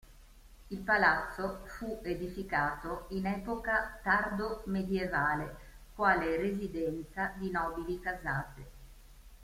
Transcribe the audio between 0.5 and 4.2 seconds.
Il palazzo fu edificato in epoca